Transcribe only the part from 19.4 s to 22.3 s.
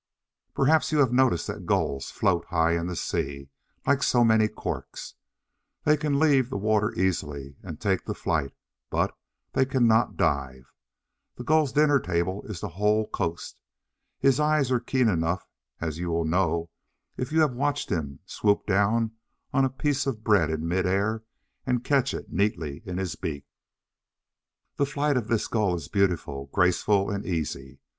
on a piece of bread in mid air, and catch